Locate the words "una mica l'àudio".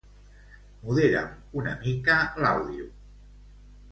1.61-2.89